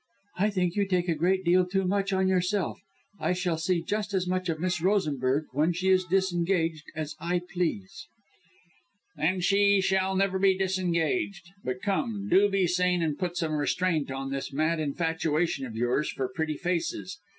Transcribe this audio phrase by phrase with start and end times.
[0.39, 2.79] "I think you take a great deal too much on yourself.
[3.19, 7.39] I shall see just as much of Miss Rosenberg, when she is disengaged, as I
[7.53, 8.07] please."
[9.15, 11.51] "Then she never shall be disengaged.
[11.63, 16.09] But come, do be sane and put some restraint on this mad infatuation of yours
[16.09, 17.19] for pretty faces.